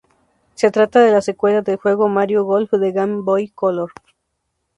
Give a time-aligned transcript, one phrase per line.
[0.55, 3.91] Se trata de la secuela del juego Mario Golf de Game Boy Color.